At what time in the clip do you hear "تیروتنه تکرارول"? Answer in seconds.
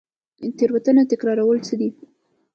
0.57-1.57